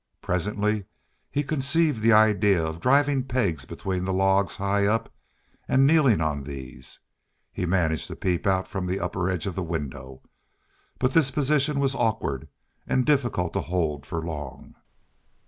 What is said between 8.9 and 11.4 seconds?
upper edge of the window. But this